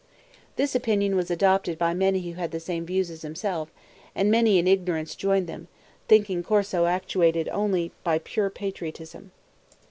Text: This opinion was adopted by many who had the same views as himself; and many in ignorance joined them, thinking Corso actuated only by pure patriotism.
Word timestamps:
This 0.55 0.73
opinion 0.73 1.15
was 1.15 1.29
adopted 1.29 1.77
by 1.77 1.93
many 1.93 2.21
who 2.21 2.33
had 2.33 2.49
the 2.49 2.59
same 2.59 2.87
views 2.87 3.11
as 3.11 3.21
himself; 3.21 3.69
and 4.15 4.31
many 4.31 4.57
in 4.57 4.67
ignorance 4.67 5.13
joined 5.13 5.45
them, 5.45 5.67
thinking 6.07 6.41
Corso 6.41 6.87
actuated 6.87 7.47
only 7.49 7.91
by 8.03 8.17
pure 8.17 8.49
patriotism. 8.49 9.31